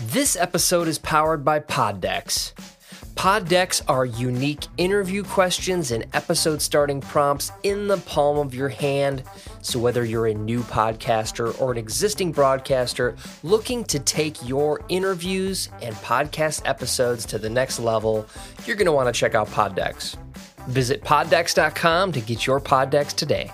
This 0.00 0.34
episode 0.34 0.88
is 0.88 0.98
powered 0.98 1.44
by 1.44 1.60
Poddex. 1.60 2.52
Poddex 3.14 3.80
are 3.86 4.04
unique 4.04 4.66
interview 4.76 5.22
questions 5.22 5.92
and 5.92 6.04
episode 6.12 6.60
starting 6.60 7.00
prompts 7.00 7.52
in 7.62 7.86
the 7.86 7.98
palm 7.98 8.38
of 8.38 8.54
your 8.54 8.68
hand. 8.68 9.22
So, 9.62 9.78
whether 9.78 10.04
you're 10.04 10.26
a 10.26 10.34
new 10.34 10.62
podcaster 10.62 11.58
or 11.60 11.70
an 11.70 11.78
existing 11.78 12.32
broadcaster 12.32 13.14
looking 13.44 13.84
to 13.84 14.00
take 14.00 14.46
your 14.46 14.84
interviews 14.88 15.68
and 15.80 15.94
podcast 15.96 16.62
episodes 16.64 17.24
to 17.26 17.38
the 17.38 17.48
next 17.48 17.78
level, 17.78 18.26
you're 18.66 18.76
going 18.76 18.86
to 18.86 18.92
want 18.92 19.14
to 19.14 19.18
check 19.18 19.36
out 19.36 19.46
Poddex. 19.48 20.16
Visit 20.66 21.02
poddex.com 21.02 22.10
to 22.10 22.20
get 22.20 22.46
your 22.46 22.60
Poddex 22.60 23.14
today. 23.14 23.52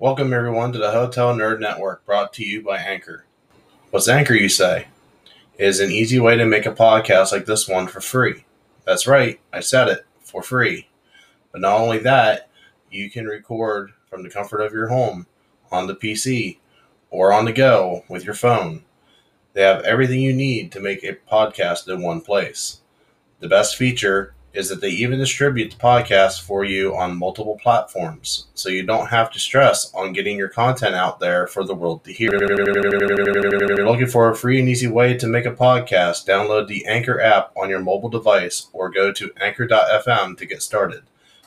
Welcome, 0.00 0.32
everyone, 0.32 0.70
to 0.74 0.78
the 0.78 0.92
Hotel 0.92 1.34
Nerd 1.34 1.58
Network 1.58 2.06
brought 2.06 2.32
to 2.34 2.44
you 2.44 2.62
by 2.62 2.78
Anchor. 2.78 3.24
What's 3.90 4.06
Anchor, 4.06 4.34
you 4.34 4.48
say? 4.48 4.86
It 5.58 5.66
is 5.66 5.80
an 5.80 5.90
easy 5.90 6.20
way 6.20 6.36
to 6.36 6.46
make 6.46 6.66
a 6.66 6.72
podcast 6.72 7.32
like 7.32 7.46
this 7.46 7.66
one 7.66 7.88
for 7.88 8.00
free. 8.00 8.44
That's 8.84 9.08
right, 9.08 9.40
I 9.52 9.58
said 9.58 9.88
it 9.88 10.06
for 10.20 10.40
free. 10.40 10.86
But 11.50 11.62
not 11.62 11.80
only 11.80 11.98
that, 11.98 12.48
you 12.92 13.10
can 13.10 13.26
record 13.26 13.90
from 14.08 14.22
the 14.22 14.30
comfort 14.30 14.60
of 14.60 14.72
your 14.72 14.86
home, 14.86 15.26
on 15.72 15.88
the 15.88 15.96
PC, 15.96 16.58
or 17.10 17.32
on 17.32 17.44
the 17.44 17.52
go 17.52 18.04
with 18.08 18.24
your 18.24 18.34
phone. 18.34 18.84
They 19.52 19.62
have 19.62 19.82
everything 19.82 20.20
you 20.20 20.32
need 20.32 20.70
to 20.70 20.80
make 20.80 21.02
a 21.02 21.18
podcast 21.28 21.88
in 21.88 22.02
one 22.02 22.20
place. 22.20 22.82
The 23.40 23.48
best 23.48 23.74
feature 23.74 24.32
is 24.58 24.68
that 24.68 24.80
they 24.80 24.88
even 24.88 25.20
distribute 25.20 25.70
the 25.70 25.76
podcast 25.76 26.42
for 26.42 26.64
you 26.64 26.96
on 26.96 27.16
multiple 27.16 27.56
platforms, 27.62 28.48
so 28.54 28.68
you 28.68 28.82
don't 28.82 29.06
have 29.06 29.30
to 29.30 29.38
stress 29.38 29.94
on 29.94 30.12
getting 30.12 30.36
your 30.36 30.48
content 30.48 30.96
out 30.96 31.20
there 31.20 31.46
for 31.46 31.62
the 31.64 31.76
world 31.76 32.02
to 32.02 32.12
hear. 32.12 32.30
If 32.34 33.78
you're 33.78 33.88
looking 33.88 34.08
for 34.08 34.28
a 34.28 34.34
free 34.34 34.58
and 34.58 34.68
easy 34.68 34.88
way 34.88 35.16
to 35.16 35.28
make 35.28 35.46
a 35.46 35.52
podcast, 35.52 36.26
download 36.26 36.66
the 36.66 36.84
Anchor 36.86 37.20
app 37.20 37.52
on 37.56 37.70
your 37.70 37.78
mobile 37.78 38.08
device 38.08 38.66
or 38.72 38.90
go 38.90 39.12
to 39.12 39.30
anchor.fm 39.40 40.36
to 40.36 40.44
get 40.44 40.60
started. 40.60 41.04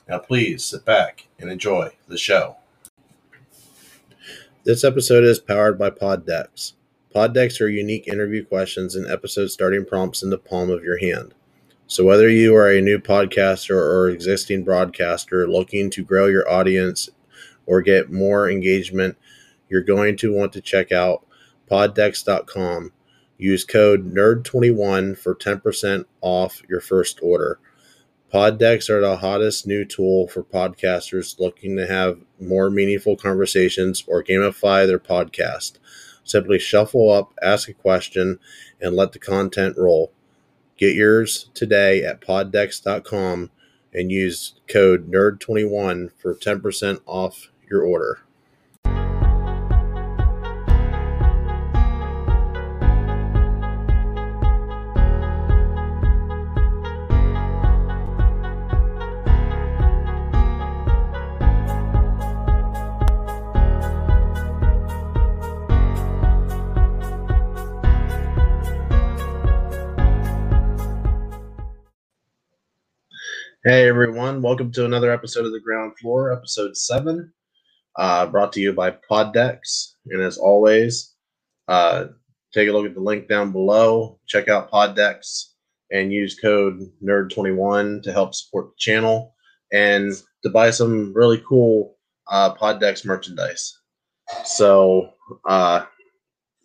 Now, 0.07 0.19
please 0.19 0.63
sit 0.63 0.85
back 0.85 1.27
and 1.37 1.51
enjoy 1.51 1.89
the 2.07 2.17
show. 2.17 2.55
This 4.63 4.85
episode 4.85 5.25
is 5.25 5.37
powered 5.37 5.77
by 5.77 5.89
Poddex. 5.89 6.75
Poddex 7.13 7.59
are 7.59 7.67
unique 7.67 8.07
interview 8.07 8.45
questions 8.45 8.95
and 8.95 9.05
episode 9.11 9.47
starting 9.51 9.83
prompts 9.83 10.23
in 10.23 10.29
the 10.29 10.37
palm 10.37 10.69
of 10.69 10.85
your 10.85 10.99
hand. 10.99 11.33
So, 11.91 12.05
whether 12.05 12.29
you 12.29 12.55
are 12.55 12.71
a 12.71 12.79
new 12.79 12.99
podcaster 12.99 13.75
or 13.75 14.09
existing 14.09 14.63
broadcaster 14.63 15.45
looking 15.45 15.89
to 15.89 16.05
grow 16.05 16.27
your 16.27 16.49
audience 16.49 17.09
or 17.65 17.81
get 17.81 18.09
more 18.09 18.49
engagement, 18.49 19.17
you're 19.67 19.83
going 19.83 20.15
to 20.19 20.33
want 20.33 20.53
to 20.53 20.61
check 20.61 20.93
out 20.93 21.25
poddex.com. 21.69 22.93
Use 23.37 23.65
code 23.65 24.15
NERD21 24.15 25.17
for 25.17 25.35
10% 25.35 26.05
off 26.21 26.61
your 26.69 26.79
first 26.79 27.19
order. 27.21 27.59
Poddex 28.33 28.89
are 28.89 29.01
the 29.01 29.17
hottest 29.17 29.67
new 29.67 29.83
tool 29.83 30.29
for 30.29 30.45
podcasters 30.45 31.41
looking 31.41 31.75
to 31.75 31.87
have 31.87 32.21
more 32.39 32.69
meaningful 32.69 33.17
conversations 33.17 34.05
or 34.07 34.23
gamify 34.23 34.87
their 34.87 34.97
podcast. 34.97 35.73
Simply 36.23 36.57
shuffle 36.57 37.11
up, 37.11 37.33
ask 37.41 37.67
a 37.67 37.73
question, 37.73 38.39
and 38.79 38.95
let 38.95 39.11
the 39.11 39.19
content 39.19 39.77
roll. 39.77 40.13
Get 40.81 40.95
yours 40.95 41.51
today 41.53 42.03
at 42.03 42.21
poddex.com 42.21 43.51
and 43.93 44.11
use 44.11 44.55
code 44.67 45.11
NERD21 45.11 46.09
for 46.17 46.33
10% 46.33 47.01
off 47.05 47.51
your 47.69 47.83
order. 47.83 48.21
Hey 73.71 73.87
everyone, 73.87 74.41
welcome 74.41 74.69
to 74.73 74.83
another 74.83 75.13
episode 75.13 75.45
of 75.45 75.53
the 75.53 75.61
Ground 75.61 75.97
Floor, 75.97 76.33
episode 76.33 76.75
seven, 76.75 77.31
uh, 77.95 78.25
brought 78.25 78.51
to 78.51 78.59
you 78.59 78.73
by 78.73 78.97
Poddex. 79.09 79.93
And 80.07 80.21
as 80.21 80.37
always, 80.37 81.15
uh, 81.69 82.07
take 82.53 82.67
a 82.67 82.73
look 82.73 82.85
at 82.85 82.95
the 82.95 82.99
link 82.99 83.29
down 83.29 83.53
below, 83.53 84.19
check 84.27 84.49
out 84.49 84.69
Poddex, 84.69 85.51
and 85.89 86.11
use 86.11 86.37
code 86.37 86.81
NERD21 87.01 88.03
to 88.03 88.11
help 88.11 88.35
support 88.35 88.71
the 88.71 88.75
channel 88.77 89.35
and 89.71 90.11
to 90.43 90.49
buy 90.49 90.69
some 90.69 91.13
really 91.13 91.41
cool 91.47 91.95
uh, 92.29 92.53
Poddex 92.53 93.05
merchandise. 93.05 93.79
So, 94.43 95.13
uh, 95.47 95.85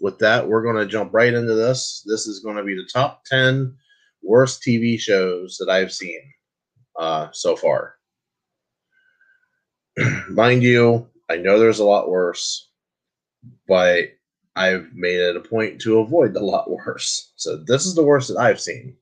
with 0.00 0.18
that, 0.18 0.48
we're 0.48 0.64
going 0.64 0.84
to 0.84 0.90
jump 0.90 1.14
right 1.14 1.32
into 1.32 1.54
this. 1.54 2.02
This 2.04 2.26
is 2.26 2.40
going 2.40 2.56
to 2.56 2.64
be 2.64 2.74
the 2.74 2.90
top 2.92 3.22
10 3.26 3.76
worst 4.24 4.60
TV 4.66 4.98
shows 4.98 5.56
that 5.60 5.70
I've 5.70 5.92
seen 5.92 6.20
uh, 6.98 7.28
so 7.32 7.56
far. 7.56 7.96
Mind 10.28 10.62
you, 10.62 11.08
I 11.28 11.36
know 11.36 11.58
there's 11.58 11.78
a 11.78 11.84
lot 11.84 12.08
worse, 12.10 12.70
but 13.66 14.04
I've 14.54 14.88
made 14.94 15.18
it 15.18 15.36
a 15.36 15.40
point 15.40 15.80
to 15.82 15.98
avoid 15.98 16.32
the 16.34 16.40
lot 16.44 16.70
worse. 16.70 17.32
So 17.36 17.56
this 17.56 17.86
is 17.86 17.94
the 17.94 18.04
worst 18.04 18.28
that 18.28 18.38
I've 18.38 18.60
seen. 18.60 18.96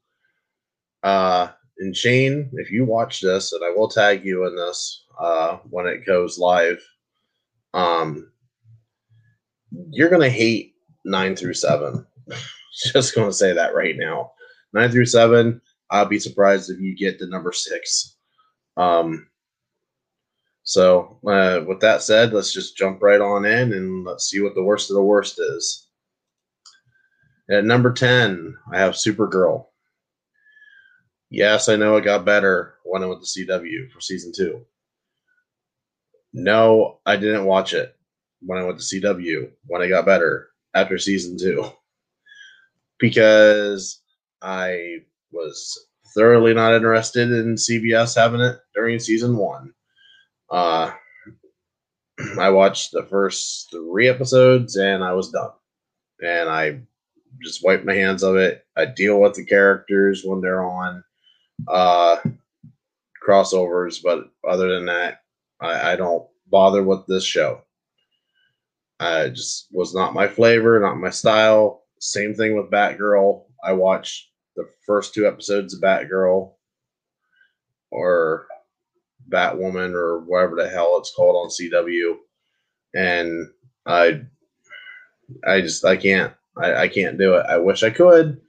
Uh, 1.03 1.49
and 1.78 1.97
Shane, 1.97 2.50
if 2.54 2.71
you 2.71 2.84
watch 2.84 3.21
this, 3.21 3.53
and 3.53 3.65
I 3.65 3.71
will 3.71 3.88
tag 3.88 4.25
you 4.25 4.47
in 4.47 4.56
this 4.56 5.04
uh, 5.19 5.59
when 5.69 5.87
it 5.87 6.06
goes 6.06 6.38
live, 6.38 6.81
um, 7.75 8.31
you're 9.91 10.09
gonna 10.09 10.31
hate 10.31 10.75
nine 11.04 11.34
through 11.37 11.54
seven. 11.54 12.06
Just 12.93 13.15
gonna 13.15 13.33
say 13.33 13.53
that 13.53 13.75
right 13.75 13.97
now. 13.97 14.33
Nine 14.72 14.91
through 14.91 15.06
seven, 15.06 15.60
I'll 15.91 16.06
be 16.06 16.19
surprised 16.19 16.71
if 16.71 16.81
you 16.81 16.97
get 16.97 17.19
to 17.19 17.27
number 17.27 17.53
six. 17.53 18.17
Um, 18.77 19.28
so, 20.62 21.19
uh, 21.27 21.61
with 21.67 21.81
that 21.81 22.03
said, 22.03 22.33
let's 22.33 22.53
just 22.53 22.77
jump 22.77 23.03
right 23.03 23.21
on 23.21 23.45
in 23.45 23.72
and 23.72 24.05
let's 24.05 24.31
see 24.31 24.41
what 24.41 24.55
the 24.55 24.62
worst 24.62 24.91
of 24.91 24.95
the 24.95 25.03
worst 25.03 25.39
is. 25.39 25.89
At 27.50 27.67
number 27.67 27.93
10, 27.93 28.56
I 28.72 28.78
have 28.78 28.95
Supergirl. 28.95 29.67
Yes, 31.31 31.69
I 31.69 31.77
know 31.77 31.97
it 31.97 32.05
got 32.05 32.25
better 32.25 32.77
when 32.84 33.03
I 33.03 33.06
went 33.06 33.22
to 33.22 33.47
CW 33.47 33.91
for 33.93 34.01
season 34.01 34.33
two. 34.34 34.65
No, 36.33 37.01
I 37.05 37.16
didn't 37.16 37.45
watch 37.45 37.75
it 37.75 37.95
when 38.41 38.59
I 38.59 38.65
went 38.65 38.78
to 38.78 38.84
CW 38.84 39.51
when 39.66 39.83
I 39.83 39.89
got 39.89 40.06
better 40.06 40.49
after 40.75 40.99
season 40.99 41.37
two 41.39 41.71
because 42.99 44.01
I 44.41 45.01
was 45.34 45.87
thoroughly 46.15 46.55
not 46.55 46.75
interested 46.75 47.31
in 47.31 47.56
CBS 47.56 48.17
having 48.17 48.41
it 48.41 48.59
during 48.75 48.99
season 48.99 49.37
one. 49.37 49.72
Uh, 50.50 50.93
I 52.41 52.50
watched 52.50 52.93
the 52.93 53.03
first 53.03 53.71
three 53.71 54.09
episodes 54.09 54.77
and 54.77 55.03
I 55.03 55.12
was 55.12 55.31
done. 55.31 55.50
And 56.22 56.49
I 56.49 56.81
just 57.43 57.65
wiped 57.65 57.84
my 57.84 57.95
hands 57.95 58.22
of 58.22 58.37
it. 58.37 58.65
I 58.77 58.87
deal 58.87 59.21
with 59.21 59.34
the 59.34 59.45
characters 59.45 60.22
when 60.25 60.41
they're 60.41 60.65
on 60.65 61.03
uh, 61.69 62.16
crossovers, 63.27 64.01
but 64.03 64.31
other 64.48 64.72
than 64.72 64.86
that, 64.86 65.22
I, 65.60 65.92
I 65.92 65.97
don't 65.97 66.27
bother 66.48 66.83
with 66.83 67.07
this 67.07 67.25
show. 67.25 67.63
I 69.01 69.28
just 69.28 69.66
was 69.72 69.95
not 69.95 70.15
my 70.15 70.28
flavor, 70.28 70.78
not 70.78 70.97
my 70.97 71.10
style. 71.10 71.83
Same 71.98 72.34
thing 72.34 72.57
with 72.57 72.71
Batgirl. 72.71 73.45
I 73.65 73.72
watched 73.72 74.28
the 74.56 74.68
first 74.86 75.15
two 75.15 75.27
episodes 75.27 75.74
of 75.74 75.80
Batgirl 75.80 76.53
or 77.91 78.47
Batwoman 79.28 79.95
or 79.95 80.21
whatever 80.21 80.56
the 80.56 80.68
hell 80.68 80.97
it's 80.98 81.15
called 81.15 81.36
on 81.36 81.48
CW, 81.48 82.16
and 82.95 83.48
I, 83.86 84.22
I 85.47 85.60
just 85.60 85.84
I 85.84 85.97
can't 85.97 86.33
I, 86.56 86.74
I 86.74 86.89
can't 86.89 87.18
do 87.18 87.34
it. 87.34 87.47
I 87.48 87.59
wish 87.59 87.83
I 87.83 87.91
could 87.91 88.41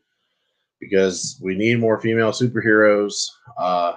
because 0.80 1.40
we 1.42 1.56
need 1.56 1.80
more 1.80 2.00
female 2.00 2.32
superheroes, 2.32 3.14
uh, 3.58 3.94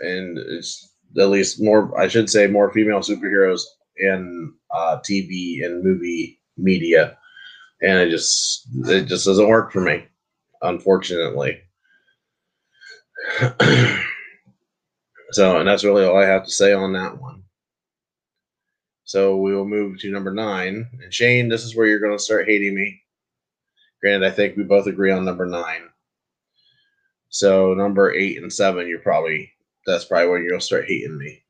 and 0.00 0.38
it's 0.38 0.94
at 1.18 1.28
least 1.28 1.62
more. 1.62 1.98
I 1.98 2.08
should 2.08 2.28
say 2.28 2.46
more 2.46 2.72
female 2.72 3.00
superheroes 3.00 3.62
in 3.98 4.52
uh, 4.74 4.98
TV 5.08 5.64
and 5.64 5.84
movie 5.84 6.40
media, 6.56 7.16
and 7.80 7.98
it 7.98 8.10
just 8.10 8.68
it 8.86 9.04
just 9.04 9.26
doesn't 9.26 9.48
work 9.48 9.72
for 9.72 9.80
me 9.80 10.06
unfortunately. 10.62 11.60
so, 15.30 15.58
and 15.58 15.68
that's 15.68 15.84
really 15.84 16.04
all 16.04 16.16
I 16.18 16.26
have 16.26 16.44
to 16.44 16.50
say 16.50 16.72
on 16.72 16.92
that 16.94 17.20
one. 17.20 17.42
So 19.04 19.36
we 19.36 19.54
will 19.54 19.66
move 19.66 19.98
to 20.00 20.10
number 20.10 20.32
nine. 20.32 20.88
And 21.02 21.12
Shane, 21.12 21.48
this 21.48 21.64
is 21.64 21.76
where 21.76 21.86
you're 21.86 22.00
going 22.00 22.16
to 22.16 22.22
start 22.22 22.46
hating 22.46 22.74
me. 22.74 23.02
Granted, 24.00 24.26
I 24.26 24.30
think 24.30 24.56
we 24.56 24.62
both 24.64 24.86
agree 24.86 25.12
on 25.12 25.24
number 25.24 25.46
nine. 25.46 25.88
So 27.28 27.74
number 27.74 28.12
eight 28.12 28.40
and 28.40 28.52
seven, 28.52 28.88
you're 28.88 28.98
probably 29.00 29.52
that's 29.86 30.04
probably 30.04 30.28
where 30.28 30.42
you'll 30.42 30.60
start 30.60 30.86
hating 30.86 31.18
me. 31.18 31.42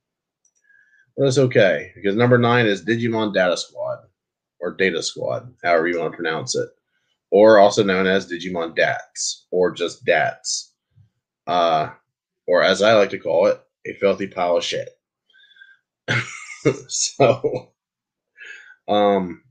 But 1.17 1.26
it's 1.26 1.38
okay 1.38 1.93
because 1.94 2.17
number 2.17 2.38
nine 2.38 2.67
is 2.67 2.85
Digimon 2.85 3.35
Data 3.35 3.56
Squad 3.56 3.99
or 4.61 4.75
Data 4.76 5.03
Squad, 5.03 5.53
however 5.62 5.88
you 5.88 5.99
want 5.99 6.12
to 6.12 6.17
pronounce 6.17 6.55
it, 6.55 6.69
or 7.32 7.58
also 7.58 7.82
known 7.82 8.06
as 8.06 8.31
Digimon 8.31 8.76
Dats 8.76 9.46
or 9.50 9.73
just 9.73 10.05
Dats, 10.05 10.75
uh, 11.46 11.88
or 12.46 12.62
as 12.62 12.82
I 12.82 12.93
like 12.93 13.08
to 13.11 13.19
call 13.19 13.46
it, 13.46 13.58
a 13.87 13.94
filthy 13.94 14.26
pile 14.26 14.58
of 14.58 14.64
shit. 14.64 14.90
so, 16.88 17.73
um, 18.87 19.43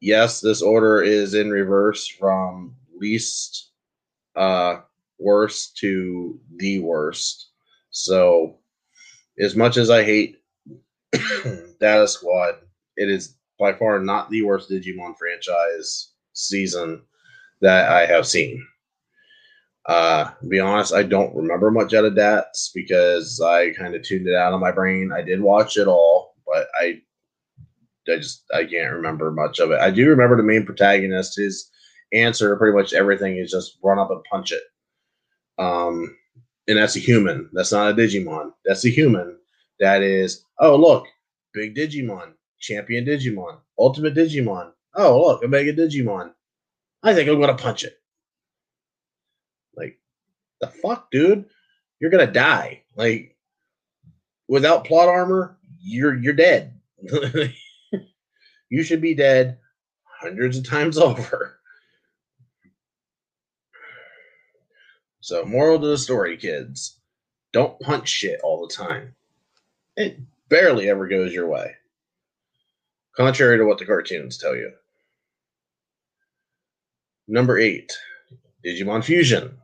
yes, 0.00 0.40
this 0.40 0.62
order 0.62 1.02
is 1.02 1.34
in 1.34 1.50
reverse 1.50 2.06
from 2.06 2.76
least 2.96 3.72
uh 4.36 4.76
worst 5.18 5.76
to 5.78 6.38
the 6.56 6.78
worst. 6.78 7.50
So, 7.90 8.58
as 9.40 9.56
much 9.56 9.76
as 9.76 9.90
I 9.90 10.04
hate 10.04 10.36
Data 11.80 12.06
Squad, 12.06 12.54
it 12.96 13.10
is 13.10 13.36
by 13.58 13.72
far 13.72 13.98
not 13.98 14.30
the 14.30 14.42
worst 14.42 14.70
Digimon 14.70 15.16
franchise 15.18 16.11
season 16.32 17.02
that 17.60 17.90
I 17.90 18.06
have 18.06 18.26
seen. 18.26 18.66
Uh, 19.86 20.30
be 20.48 20.60
honest, 20.60 20.94
I 20.94 21.02
don't 21.02 21.34
remember 21.34 21.70
much 21.70 21.92
out 21.92 22.04
of 22.04 22.14
Dats 22.14 22.70
because 22.74 23.40
I 23.40 23.70
kind 23.72 23.94
of 23.94 24.02
tuned 24.02 24.28
it 24.28 24.34
out 24.36 24.52
of 24.52 24.60
my 24.60 24.70
brain. 24.70 25.10
I 25.12 25.22
did 25.22 25.40
watch 25.40 25.76
it 25.76 25.88
all, 25.88 26.34
but 26.46 26.68
I, 26.80 27.00
I 28.08 28.16
just 28.16 28.44
I 28.54 28.64
can't 28.64 28.94
remember 28.94 29.32
much 29.32 29.58
of 29.58 29.70
it. 29.72 29.80
I 29.80 29.90
do 29.90 30.08
remember 30.08 30.36
the 30.36 30.44
main 30.44 30.64
protagonist. 30.64 31.36
His 31.36 31.68
answer 32.12 32.50
to 32.50 32.56
pretty 32.56 32.76
much 32.76 32.92
everything 32.92 33.36
is 33.38 33.50
just 33.50 33.78
run 33.82 33.98
up 33.98 34.10
and 34.10 34.22
punch 34.30 34.52
it. 34.52 34.62
Um, 35.58 36.16
and 36.68 36.78
that's 36.78 36.96
a 36.96 37.00
human. 37.00 37.50
That's 37.52 37.72
not 37.72 37.90
a 37.90 37.94
Digimon. 37.94 38.52
That's 38.64 38.84
a 38.84 38.90
human. 38.90 39.38
That 39.80 40.02
is, 40.02 40.44
oh 40.60 40.76
look, 40.76 41.06
big 41.52 41.74
Digimon, 41.74 42.34
champion 42.60 43.04
Digimon, 43.04 43.58
ultimate 43.78 44.14
Digimon. 44.14 44.70
Oh 44.94 45.22
look, 45.26 45.44
a 45.44 45.48
mega 45.48 45.72
Digimon. 45.72 46.32
I 47.02 47.14
think 47.14 47.28
I'm 47.28 47.40
gonna 47.40 47.56
punch 47.56 47.84
it. 47.84 47.98
Like, 49.74 49.98
the 50.60 50.68
fuck, 50.68 51.10
dude? 51.10 51.46
You're 52.00 52.10
gonna 52.10 52.30
die. 52.30 52.82
Like, 52.94 53.36
without 54.48 54.84
plot 54.84 55.08
armor, 55.08 55.58
you're 55.80 56.14
you're 56.14 56.34
dead. 56.34 56.78
you 58.68 58.82
should 58.82 59.00
be 59.00 59.14
dead 59.14 59.58
hundreds 60.04 60.58
of 60.58 60.68
times 60.68 60.98
over. 60.98 61.58
So, 65.20 65.44
moral 65.44 65.80
to 65.80 65.86
the 65.86 65.98
story, 65.98 66.36
kids 66.36 66.98
don't 67.52 67.78
punch 67.80 68.08
shit 68.08 68.40
all 68.42 68.66
the 68.66 68.74
time. 68.74 69.14
It 69.96 70.18
barely 70.48 70.88
ever 70.88 71.06
goes 71.06 71.32
your 71.32 71.46
way, 71.48 71.74
contrary 73.16 73.58
to 73.58 73.64
what 73.64 73.78
the 73.78 73.86
cartoons 73.86 74.38
tell 74.38 74.56
you. 74.56 74.72
Number 77.28 77.58
eight, 77.58 77.92
Digimon 78.64 79.04
Fusion. 79.04 79.56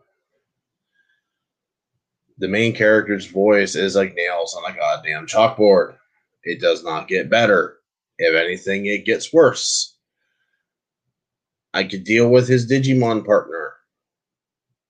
The 2.39 2.49
main 2.49 2.75
character's 2.75 3.27
voice 3.27 3.75
is 3.75 3.97
like 3.97 4.15
nails 4.15 4.55
on 4.55 4.71
a 4.71 4.77
goddamn 4.77 5.27
chalkboard. 5.27 5.97
It 6.45 6.61
does 6.61 6.85
not 6.85 7.09
get 7.09 7.31
better. 7.31 7.79
If 8.19 8.35
anything, 8.35 8.87
it 8.87 9.05
gets 9.05 9.33
worse. 9.33 9.97
I 11.75 11.85
could 11.85 12.05
deal 12.05 12.31
with 12.31 12.49
his 12.49 12.71
Digimon 12.71 13.27
partner 13.27 13.69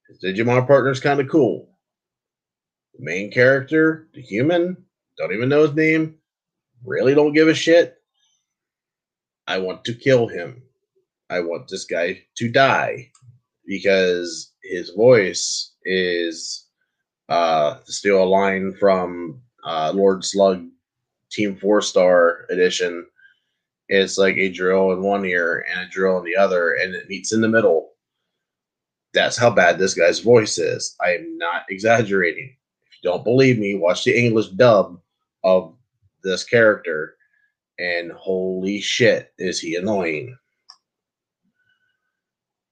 his 0.08 0.18
Digimon 0.18 0.66
partner 0.66 0.90
is 0.90 1.00
kind 1.00 1.20
of 1.20 1.28
cool. 1.28 1.68
The 2.94 3.04
main 3.04 3.30
character, 3.30 4.08
the 4.14 4.22
human, 4.22 4.76
don't 5.18 5.32
even 5.32 5.48
know 5.48 5.62
his 5.62 5.74
name, 5.74 6.16
really 6.84 7.14
don't 7.14 7.34
give 7.34 7.48
a 7.48 7.54
shit. 7.54 7.96
I 9.46 9.58
want 9.58 9.84
to 9.84 9.94
kill 9.94 10.28
him. 10.28 10.62
I 11.30 11.40
want 11.40 11.68
this 11.68 11.84
guy 11.84 12.22
to 12.36 12.48
die 12.50 13.10
because 13.66 14.52
his 14.62 14.90
voice 14.90 15.72
is 15.84 16.66
uh, 17.28 17.78
steal 17.84 18.22
a 18.22 18.24
line 18.24 18.74
from 18.78 19.40
uh, 19.64 19.92
Lord 19.94 20.24
Slug 20.24 20.66
Team 21.30 21.56
Four 21.56 21.82
Star 21.82 22.46
Edition. 22.50 23.06
It's 23.88 24.18
like 24.18 24.36
a 24.36 24.50
drill 24.50 24.92
in 24.92 25.02
one 25.02 25.24
ear 25.24 25.66
and 25.70 25.80
a 25.80 25.90
drill 25.90 26.18
in 26.18 26.24
the 26.24 26.36
other, 26.36 26.74
and 26.74 26.94
it 26.94 27.08
meets 27.08 27.32
in 27.32 27.40
the 27.40 27.48
middle 27.48 27.92
that's 29.12 29.36
how 29.36 29.50
bad 29.50 29.78
this 29.78 29.94
guy's 29.94 30.20
voice 30.20 30.58
is. 30.58 30.96
I 31.00 31.10
am 31.14 31.38
not 31.38 31.64
exaggerating. 31.68 32.54
If 32.86 33.02
you 33.02 33.10
don't 33.10 33.24
believe 33.24 33.58
me, 33.58 33.74
watch 33.74 34.04
the 34.04 34.16
English 34.16 34.48
dub 34.50 35.00
of 35.44 35.74
this 36.22 36.44
character, 36.44 37.16
and 37.78 38.12
holy 38.12 38.80
shit, 38.80 39.32
is 39.38 39.60
he 39.60 39.76
annoying. 39.76 40.36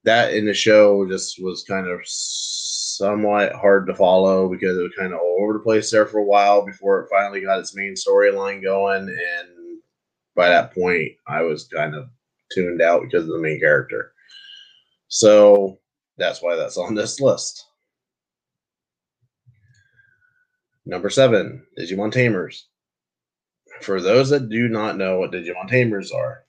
That 0.06 0.34
in 0.34 0.46
the 0.46 0.54
show 0.54 1.06
just 1.06 1.42
was 1.42 1.64
kind 1.64 1.88
of 1.88 2.00
somewhat 2.04 3.52
hard 3.52 3.86
to 3.88 3.94
follow 3.94 4.48
because 4.48 4.78
it 4.78 4.82
was 4.82 4.94
kind 4.96 5.12
of 5.12 5.18
all 5.18 5.38
over 5.42 5.52
the 5.52 5.58
place 5.58 5.90
there 5.90 6.06
for 6.06 6.18
a 6.18 6.24
while 6.24 6.64
before 6.64 7.00
it 7.00 7.10
finally 7.10 7.42
got 7.42 7.58
its 7.58 7.74
main 7.74 7.94
storyline 7.94 8.62
going. 8.62 9.02
And 9.08 9.80
by 10.34 10.48
that 10.48 10.72
point, 10.72 11.12
I 11.26 11.42
was 11.42 11.68
kind 11.68 11.94
of 11.94 12.08
tuned 12.52 12.80
out 12.80 13.02
because 13.02 13.24
of 13.24 13.32
the 13.32 13.38
main 13.38 13.60
character. 13.60 14.12
So 15.08 15.78
that's 16.16 16.40
why 16.40 16.56
that's 16.56 16.78
on 16.78 16.94
this 16.94 17.20
list. 17.20 17.66
Number 20.86 21.10
seven, 21.10 21.66
Digimon 21.78 22.12
Tamers. 22.12 22.68
For 23.82 24.00
those 24.00 24.30
that 24.30 24.48
do 24.48 24.68
not 24.68 24.96
know 24.96 25.18
what 25.18 25.32
Digimon 25.32 25.68
Tamers 25.68 26.12
are, 26.12 26.44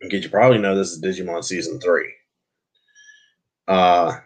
because 0.00 0.22
you 0.22 0.30
probably 0.30 0.58
know 0.58 0.76
this 0.76 0.92
is 0.92 1.02
Digimon 1.02 1.44
Season 1.44 1.80
3. 1.80 2.04
Uh, 3.66 4.16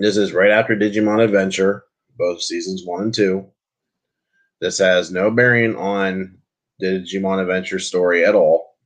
this 0.00 0.16
is 0.16 0.32
right 0.32 0.50
after 0.50 0.76
Digimon 0.76 1.22
Adventure, 1.22 1.84
both 2.18 2.42
seasons 2.42 2.82
1 2.84 3.02
and 3.02 3.14
2. 3.14 3.46
This 4.60 4.78
has 4.78 5.10
no 5.10 5.30
bearing 5.30 5.76
on 5.76 6.38
the 6.78 7.00
Digimon 7.00 7.40
Adventure 7.40 7.78
story 7.78 8.24
at 8.24 8.34
all. 8.34 8.76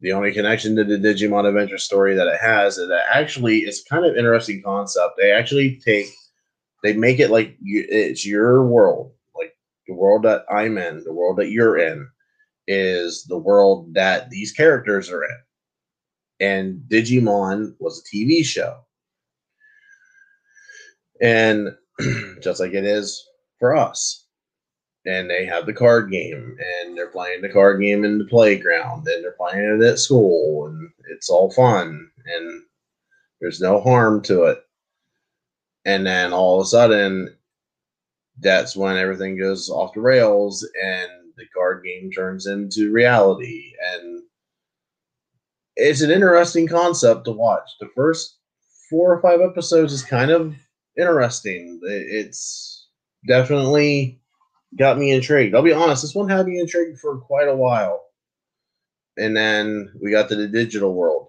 The 0.00 0.12
only 0.12 0.32
connection 0.32 0.76
to 0.76 0.84
the 0.84 0.96
Digimon 0.96 1.48
Adventure 1.48 1.78
story 1.78 2.14
that 2.14 2.28
it 2.28 2.40
has 2.40 2.78
is 2.78 2.88
that 2.88 3.06
actually 3.12 3.58
it's 3.58 3.82
kind 3.84 4.04
of 4.04 4.16
interesting 4.16 4.62
concept. 4.62 5.14
They 5.16 5.32
actually 5.32 5.80
take, 5.84 6.06
they 6.84 6.92
make 6.92 7.18
it 7.18 7.30
like 7.30 7.56
you, 7.60 7.84
it's 7.88 8.26
your 8.26 8.66
world, 8.66 9.12
like 9.36 9.56
the 9.86 9.94
world 9.94 10.22
that 10.24 10.44
I'm 10.50 10.78
in, 10.78 11.02
the 11.02 11.12
world 11.12 11.38
that 11.38 11.50
you're 11.50 11.78
in, 11.78 12.08
is 12.68 13.24
the 13.24 13.38
world 13.38 13.94
that 13.94 14.30
these 14.30 14.52
characters 14.52 15.10
are 15.10 15.24
in. 15.24 15.36
And 16.40 16.82
Digimon 16.88 17.74
was 17.78 18.00
a 18.00 18.16
TV 18.16 18.44
show. 18.44 18.78
And 21.20 21.76
just 22.42 22.60
like 22.60 22.74
it 22.74 22.84
is 22.84 23.26
for 23.58 23.76
us 23.76 24.28
and 25.08 25.30
they 25.30 25.46
have 25.46 25.64
the 25.66 25.72
card 25.72 26.10
game 26.10 26.56
and 26.84 26.96
they're 26.96 27.10
playing 27.10 27.40
the 27.40 27.48
card 27.48 27.80
game 27.80 28.04
in 28.04 28.18
the 28.18 28.24
playground 28.26 29.06
and 29.08 29.24
they're 29.24 29.32
playing 29.32 29.80
it 29.80 29.84
at 29.84 29.98
school 29.98 30.66
and 30.66 30.90
it's 31.10 31.30
all 31.30 31.50
fun 31.50 32.10
and 32.26 32.62
there's 33.40 33.60
no 33.60 33.80
harm 33.80 34.22
to 34.22 34.44
it 34.44 34.58
and 35.86 36.06
then 36.06 36.32
all 36.32 36.60
of 36.60 36.64
a 36.64 36.68
sudden 36.68 37.34
that's 38.40 38.76
when 38.76 38.96
everything 38.96 39.38
goes 39.38 39.70
off 39.70 39.94
the 39.94 40.00
rails 40.00 40.68
and 40.84 41.10
the 41.36 41.46
card 41.54 41.82
game 41.84 42.10
turns 42.10 42.46
into 42.46 42.92
reality 42.92 43.72
and 43.92 44.22
it's 45.78 46.02
an 46.02 46.10
interesting 46.10 46.66
concept 46.66 47.24
to 47.24 47.32
watch 47.32 47.68
the 47.80 47.88
first 47.94 48.38
four 48.90 49.14
or 49.14 49.22
five 49.22 49.40
episodes 49.40 49.92
is 49.92 50.02
kind 50.02 50.30
of 50.30 50.54
interesting 50.96 51.80
it's 51.84 52.88
definitely 53.26 54.20
got 54.76 54.98
me 54.98 55.12
intrigued. 55.12 55.54
I'll 55.54 55.62
be 55.62 55.72
honest, 55.72 56.02
this 56.02 56.14
one 56.14 56.28
had 56.28 56.46
me 56.46 56.58
intrigued 56.58 57.00
for 57.00 57.18
quite 57.18 57.48
a 57.48 57.56
while. 57.56 58.04
And 59.16 59.36
then 59.36 59.92
we 60.00 60.10
got 60.10 60.28
to 60.28 60.36
the 60.36 60.46
digital 60.46 60.94
world, 60.94 61.28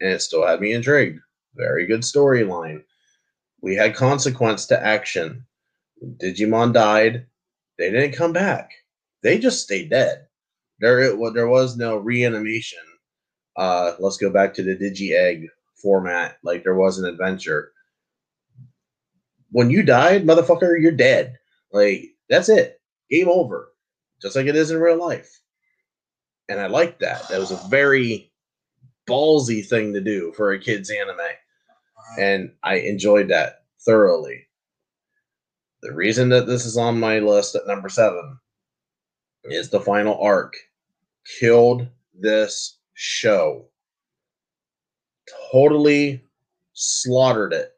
and 0.00 0.10
it 0.10 0.22
still 0.22 0.46
had 0.46 0.60
me 0.60 0.72
intrigued. 0.72 1.20
Very 1.54 1.86
good 1.86 2.00
storyline. 2.00 2.82
We 3.60 3.74
had 3.74 3.94
consequence 3.94 4.66
to 4.66 4.82
action. 4.82 5.44
Digimon 6.22 6.72
died. 6.72 7.26
They 7.78 7.90
didn't 7.90 8.16
come 8.16 8.32
back. 8.32 8.70
They 9.22 9.38
just 9.38 9.62
stayed 9.62 9.90
dead. 9.90 10.26
There, 10.78 11.00
it, 11.00 11.34
there 11.34 11.48
was 11.48 11.76
no 11.76 11.96
reanimation. 11.96 12.78
Uh, 13.56 13.94
let's 13.98 14.16
go 14.18 14.30
back 14.30 14.52
to 14.54 14.62
the 14.62 14.76
Digi 14.76 15.12
Egg 15.16 15.48
format, 15.74 16.38
like 16.42 16.62
there 16.62 16.74
was 16.74 16.98
an 16.98 17.06
adventure. 17.06 17.72
when 19.52 19.70
you 19.70 19.82
died, 19.82 20.24
motherfucker, 20.26 20.80
you're 20.80 20.92
dead. 20.92 21.38
Like 21.72 22.10
that's 22.28 22.48
it. 22.48 22.80
Game 23.10 23.28
over. 23.28 23.72
Just 24.20 24.36
like 24.36 24.46
it 24.46 24.56
is 24.56 24.70
in 24.70 24.80
real 24.80 24.98
life. 24.98 25.40
And 26.48 26.60
I 26.60 26.66
liked 26.66 27.00
that. 27.00 27.28
That 27.28 27.40
was 27.40 27.52
a 27.52 27.68
very 27.68 28.30
ballsy 29.08 29.64
thing 29.66 29.92
to 29.92 30.00
do 30.00 30.32
for 30.36 30.52
a 30.52 30.58
kid's 30.58 30.90
anime. 30.90 31.16
And 32.18 32.52
I 32.62 32.76
enjoyed 32.76 33.28
that 33.28 33.64
thoroughly. 33.84 34.46
The 35.82 35.92
reason 35.92 36.28
that 36.30 36.46
this 36.46 36.64
is 36.64 36.76
on 36.76 36.98
my 36.98 37.18
list 37.18 37.54
at 37.54 37.66
number 37.66 37.88
seven 37.88 38.38
is 39.44 39.70
the 39.70 39.80
final 39.80 40.20
arc 40.20 40.54
killed 41.38 41.86
this 42.14 42.78
show. 42.96 43.68
Totally 45.52 46.24
slaughtered 46.72 47.52
it. 47.52 47.72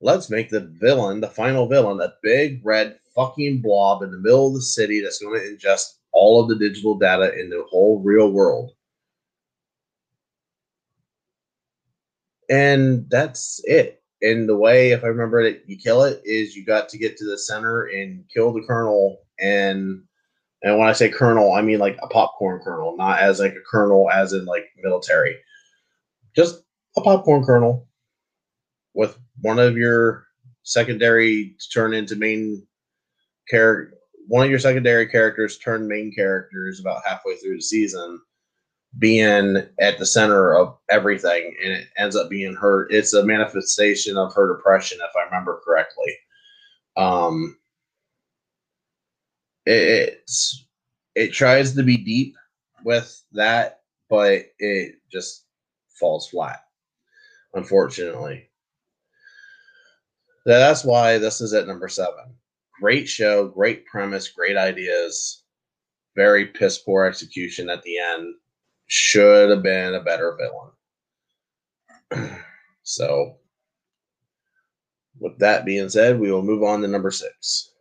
Let's 0.00 0.30
make 0.30 0.48
the 0.48 0.72
villain, 0.80 1.20
the 1.20 1.28
final 1.28 1.68
villain, 1.68 2.00
a 2.00 2.14
big 2.22 2.60
red 2.64 2.98
fucking 3.14 3.60
blob 3.60 4.02
in 4.02 4.10
the 4.10 4.18
middle 4.18 4.48
of 4.48 4.54
the 4.54 4.62
city 4.62 5.00
that's 5.00 5.18
going 5.18 5.40
to 5.40 5.46
ingest 5.46 5.96
all 6.12 6.40
of 6.40 6.48
the 6.48 6.56
digital 6.56 6.96
data 6.96 7.38
in 7.38 7.50
the 7.50 7.64
whole 7.68 8.00
real 8.00 8.30
world. 8.30 8.72
And 12.48 13.08
that's 13.10 13.60
it. 13.64 14.02
And 14.22 14.48
the 14.48 14.56
way, 14.56 14.92
if 14.92 15.02
I 15.02 15.08
remember 15.08 15.40
it, 15.40 15.64
you 15.66 15.76
kill 15.76 16.04
it 16.04 16.22
is 16.24 16.54
you 16.54 16.64
got 16.64 16.88
to 16.90 16.98
get 16.98 17.16
to 17.16 17.24
the 17.24 17.38
center 17.38 17.86
and 17.86 18.24
kill 18.32 18.52
the 18.52 18.62
kernel. 18.62 19.22
And 19.40 20.02
and 20.66 20.78
when 20.78 20.88
I 20.88 20.92
say 20.92 21.08
kernel, 21.08 21.52
I 21.52 21.62
mean 21.62 21.78
like 21.78 21.96
a 22.02 22.08
popcorn 22.08 22.60
kernel, 22.60 22.96
not 22.96 23.20
as 23.20 23.38
like 23.38 23.52
a 23.52 23.70
colonel 23.70 24.10
as 24.10 24.32
in 24.32 24.46
like 24.46 24.64
military. 24.82 25.36
Just 26.34 26.64
a 26.96 27.00
popcorn 27.00 27.44
kernel 27.44 27.86
with 28.92 29.16
one 29.42 29.60
of 29.60 29.76
your 29.76 30.26
secondary 30.64 31.54
turn 31.72 31.94
into 31.94 32.16
main 32.16 32.66
character 33.48 33.96
one 34.26 34.44
of 34.44 34.50
your 34.50 34.58
secondary 34.58 35.06
characters 35.06 35.56
turn 35.58 35.86
main 35.86 36.12
characters 36.12 36.80
about 36.80 37.06
halfway 37.06 37.36
through 37.36 37.54
the 37.54 37.62
season 37.62 38.20
being 38.98 39.62
at 39.78 39.98
the 39.98 40.06
center 40.06 40.56
of 40.56 40.76
everything 40.90 41.54
and 41.62 41.72
it 41.74 41.86
ends 41.96 42.16
up 42.16 42.28
being 42.28 42.56
her 42.56 42.88
it's 42.90 43.14
a 43.14 43.24
manifestation 43.24 44.16
of 44.16 44.34
her 44.34 44.56
depression 44.56 44.98
if 45.00 45.14
i 45.16 45.24
remember 45.24 45.60
correctly 45.64 46.12
um 46.96 47.56
it's 49.66 50.66
it 51.14 51.32
tries 51.32 51.74
to 51.74 51.82
be 51.82 51.96
deep 51.96 52.36
with 52.84 53.22
that 53.32 53.80
but 54.08 54.42
it 54.58 54.94
just 55.10 55.44
falls 55.88 56.28
flat 56.28 56.60
unfortunately 57.54 58.48
that's 60.44 60.84
why 60.84 61.18
this 61.18 61.40
is 61.40 61.52
at 61.52 61.66
number 61.66 61.88
seven 61.88 62.34
great 62.80 63.08
show 63.08 63.48
great 63.48 63.84
premise 63.86 64.28
great 64.28 64.56
ideas 64.56 65.42
very 66.16 66.46
piss 66.46 66.78
poor 66.78 67.04
execution 67.04 67.68
at 67.68 67.82
the 67.82 67.98
end 67.98 68.34
should 68.86 69.50
have 69.50 69.62
been 69.62 69.94
a 69.94 70.02
better 70.02 70.36
villain. 72.10 72.30
so, 72.82 73.36
with 75.18 75.38
that 75.38 75.64
being 75.64 75.88
said, 75.88 76.18
we 76.18 76.30
will 76.32 76.42
move 76.42 76.62
on 76.62 76.80
to 76.82 76.88
number 76.88 77.10
six. 77.10 77.72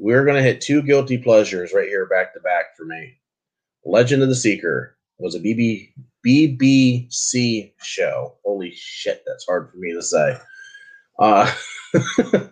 We're 0.00 0.24
going 0.24 0.36
to 0.36 0.42
hit 0.42 0.60
two 0.60 0.82
guilty 0.82 1.18
pleasures 1.18 1.72
right 1.74 1.88
here 1.88 2.06
back 2.06 2.32
to 2.34 2.40
back 2.40 2.76
for 2.76 2.84
me. 2.84 3.18
Legend 3.84 4.22
of 4.22 4.28
the 4.28 4.34
Seeker 4.36 4.96
was 5.18 5.34
a 5.34 5.40
BB, 5.40 5.92
BBC 6.24 7.72
show. 7.82 8.36
Holy 8.44 8.72
shit, 8.74 9.24
that's 9.26 9.44
hard 9.44 9.70
for 9.70 9.76
me 9.78 9.92
to 9.92 10.02
say. 10.02 10.38
Uh, 11.18 11.52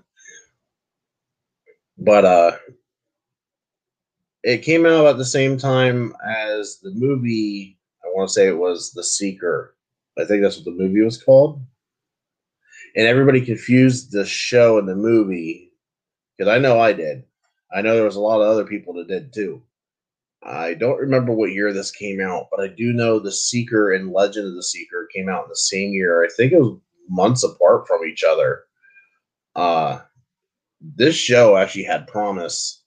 but 1.98 2.24
uh, 2.24 2.52
it 4.42 4.62
came 4.62 4.84
out 4.84 5.06
at 5.06 5.18
the 5.18 5.24
same 5.24 5.56
time 5.56 6.14
as 6.28 6.80
the 6.82 6.90
movie. 6.90 7.78
I 8.04 8.08
want 8.08 8.28
to 8.28 8.32
say 8.32 8.48
it 8.48 8.58
was 8.58 8.90
The 8.90 9.04
Seeker. 9.04 9.76
I 10.18 10.24
think 10.24 10.42
that's 10.42 10.56
what 10.56 10.64
the 10.64 10.72
movie 10.72 11.02
was 11.02 11.22
called. 11.22 11.60
And 12.96 13.06
everybody 13.06 13.40
confused 13.44 14.10
the 14.10 14.24
show 14.24 14.78
and 14.78 14.88
the 14.88 14.96
movie 14.96 15.70
because 16.36 16.50
I 16.50 16.58
know 16.58 16.80
I 16.80 16.92
did. 16.92 17.22
I 17.76 17.82
know 17.82 17.94
there 17.94 18.04
was 18.04 18.16
a 18.16 18.20
lot 18.20 18.40
of 18.40 18.48
other 18.48 18.64
people 18.64 18.94
that 18.94 19.08
did 19.08 19.32
too. 19.32 19.62
I 20.42 20.74
don't 20.74 20.98
remember 20.98 21.32
what 21.32 21.52
year 21.52 21.72
this 21.72 21.90
came 21.90 22.20
out, 22.20 22.46
but 22.50 22.60
I 22.60 22.68
do 22.68 22.92
know 22.92 23.18
The 23.18 23.32
Seeker 23.32 23.92
and 23.92 24.12
Legend 24.12 24.48
of 24.48 24.54
the 24.54 24.62
Seeker 24.62 25.08
came 25.14 25.28
out 25.28 25.44
in 25.44 25.48
the 25.48 25.56
same 25.56 25.92
year. 25.92 26.24
I 26.24 26.28
think 26.36 26.52
it 26.52 26.60
was 26.60 26.78
months 27.08 27.44
apart 27.44 27.86
from 27.86 28.06
each 28.06 28.24
other. 28.24 28.64
Uh, 29.54 30.00
this 30.80 31.16
show 31.16 31.56
actually 31.56 31.84
had 31.84 32.06
promise 32.06 32.82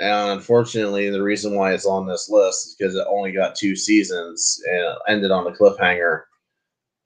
and 0.00 0.30
unfortunately, 0.30 1.10
the 1.10 1.22
reason 1.22 1.56
why 1.56 1.72
it's 1.72 1.86
on 1.86 2.06
this 2.06 2.30
list 2.30 2.68
is 2.68 2.76
because 2.78 2.94
it 2.94 3.06
only 3.08 3.32
got 3.32 3.56
two 3.56 3.74
seasons 3.74 4.60
and 4.70 4.96
ended 5.08 5.32
on 5.32 5.46
a 5.46 5.50
cliffhanger. 5.50 6.22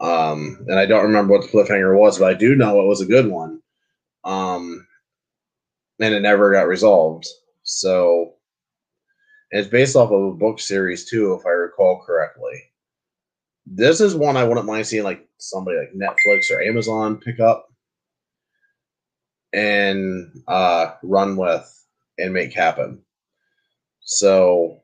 Um, 0.00 0.64
and 0.68 0.78
I 0.78 0.84
don't 0.84 1.04
remember 1.04 1.32
what 1.32 1.42
the 1.42 1.48
cliffhanger 1.48 1.98
was, 1.98 2.18
but 2.18 2.28
I 2.28 2.34
do 2.34 2.54
know 2.54 2.82
it 2.82 2.86
was 2.86 3.00
a 3.00 3.06
good 3.06 3.28
one. 3.28 3.62
Um, 4.24 4.51
and 6.02 6.14
it 6.14 6.20
never 6.20 6.52
got 6.52 6.66
resolved. 6.66 7.26
So 7.62 8.34
it's 9.50 9.68
based 9.68 9.96
off 9.96 10.10
of 10.10 10.22
a 10.22 10.34
book 10.34 10.58
series 10.60 11.08
too, 11.08 11.34
if 11.34 11.46
I 11.46 11.50
recall 11.50 12.02
correctly. 12.04 12.60
This 13.66 14.00
is 14.00 14.14
one 14.14 14.36
I 14.36 14.44
wouldn't 14.44 14.66
mind 14.66 14.86
seeing 14.86 15.04
like 15.04 15.28
somebody 15.38 15.78
like 15.78 15.94
Netflix 15.94 16.50
or 16.50 16.60
Amazon 16.60 17.18
pick 17.18 17.38
up 17.38 17.68
and 19.52 20.42
uh, 20.48 20.94
run 21.02 21.36
with 21.36 21.86
and 22.18 22.32
make 22.32 22.52
happen. 22.52 23.02
So 24.00 24.80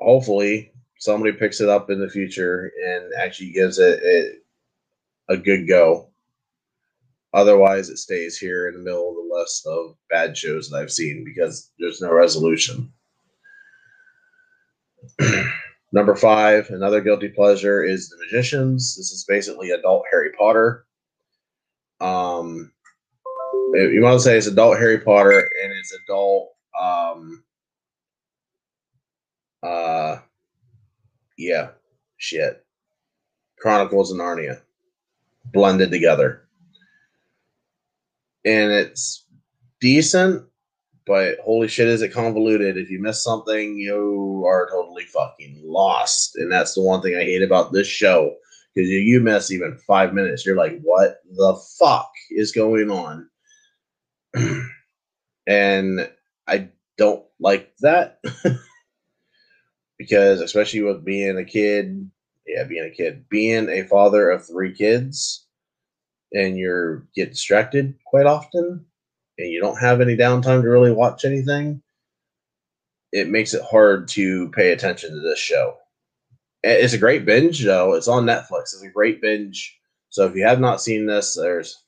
hopefully 0.00 0.72
somebody 0.98 1.32
picks 1.32 1.60
it 1.60 1.68
up 1.68 1.90
in 1.90 2.00
the 2.00 2.08
future 2.08 2.72
and 2.84 3.12
actually 3.16 3.52
gives 3.52 3.78
it, 3.78 4.00
it 4.02 4.44
a 5.28 5.36
good 5.36 5.68
go. 5.68 6.08
Otherwise, 7.34 7.88
it 7.88 7.98
stays 7.98 8.38
here 8.38 8.68
in 8.68 8.74
the 8.74 8.80
middle 8.80 9.10
of 9.10 9.16
the 9.16 9.34
list 9.34 9.66
of 9.66 9.96
bad 10.08 10.36
shows 10.36 10.70
that 10.70 10.78
I've 10.78 10.92
seen 10.92 11.24
because 11.24 11.72
there's 11.78 12.00
no 12.00 12.12
resolution. 12.12 12.92
Number 15.92 16.14
five, 16.14 16.70
another 16.70 17.00
guilty 17.00 17.28
pleasure 17.28 17.82
is 17.82 18.08
The 18.08 18.16
Magicians. 18.24 18.96
This 18.96 19.10
is 19.10 19.24
basically 19.28 19.70
adult 19.70 20.04
Harry 20.10 20.30
Potter. 20.38 20.86
Um, 22.00 22.72
you 23.74 24.00
want 24.02 24.18
to 24.18 24.24
say 24.24 24.36
it's 24.36 24.46
adult 24.46 24.78
Harry 24.78 25.00
Potter 25.00 25.38
and 25.62 25.72
it's 25.72 25.96
adult 26.04 26.50
um 26.80 27.44
uh 29.62 30.18
yeah 31.38 31.70
shit 32.16 32.64
Chronicles 33.58 34.10
of 34.12 34.18
Narnia 34.18 34.60
blended 35.52 35.90
together 35.90 36.43
and 38.44 38.72
it's 38.72 39.24
decent 39.80 40.44
but 41.06 41.38
holy 41.40 41.68
shit 41.68 41.88
is 41.88 42.00
it 42.00 42.12
convoluted. 42.12 42.78
If 42.78 42.90
you 42.90 43.00
miss 43.00 43.22
something 43.22 43.76
you 43.76 44.44
are 44.46 44.68
totally 44.70 45.04
fucking 45.04 45.60
lost. 45.64 46.36
And 46.36 46.50
that's 46.50 46.74
the 46.74 46.82
one 46.82 47.02
thing 47.02 47.16
i 47.16 47.22
hate 47.22 47.42
about 47.42 47.72
this 47.72 47.86
show 47.86 48.34
because 48.74 48.88
you 48.88 49.20
miss 49.20 49.50
even 49.50 49.78
five 49.86 50.14
minutes. 50.14 50.44
You're 50.44 50.56
like 50.56 50.80
what 50.82 51.20
the 51.36 51.60
fuck 51.78 52.10
is 52.30 52.52
going 52.52 52.90
on? 52.90 53.28
And 55.46 56.10
I 56.48 56.70
don't 56.96 57.24
like 57.38 57.72
that. 57.80 58.20
Because, 59.96 60.40
especially 60.40 60.82
with 60.82 61.04
being 61.04 61.38
a 61.38 61.44
kid, 61.44 62.10
yeah, 62.48 62.64
being 62.64 62.84
a 62.84 62.90
kid, 62.90 63.28
being 63.28 63.68
a 63.68 63.84
father 63.84 64.28
of 64.28 64.44
three 64.44 64.74
kids, 64.74 65.43
and 66.34 66.58
you're 66.58 67.06
get 67.14 67.30
distracted 67.30 67.94
quite 68.04 68.26
often, 68.26 68.84
and 69.38 69.50
you 69.50 69.60
don't 69.60 69.80
have 69.80 70.00
any 70.00 70.16
downtime 70.16 70.62
to 70.62 70.68
really 70.68 70.92
watch 70.92 71.24
anything. 71.24 71.80
It 73.12 73.28
makes 73.28 73.54
it 73.54 73.62
hard 73.62 74.08
to 74.08 74.50
pay 74.50 74.72
attention 74.72 75.10
to 75.10 75.20
this 75.20 75.38
show. 75.38 75.76
It's 76.64 76.92
a 76.92 76.98
great 76.98 77.24
binge, 77.24 77.64
though. 77.64 77.94
It's 77.94 78.08
on 78.08 78.24
Netflix. 78.24 78.72
It's 78.72 78.82
a 78.82 78.90
great 78.90 79.22
binge. 79.22 79.78
So 80.10 80.26
if 80.26 80.34
you 80.34 80.44
have 80.44 80.60
not 80.60 80.80
seen 80.80 81.06
this, 81.06 81.36
there's 81.36 81.84